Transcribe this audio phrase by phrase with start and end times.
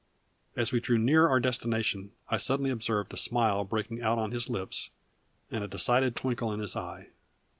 [0.55, 4.49] As we drew near our destination I suddenly observed a smile breaking out on his
[4.49, 4.89] lips,
[5.51, 7.09] and a decided twinkle in his eye.